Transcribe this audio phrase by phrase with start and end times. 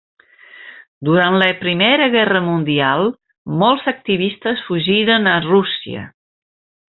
[1.09, 3.11] Durant la Primera Guerra Mundial,
[3.65, 6.09] molts activistes fugiren a Rússia.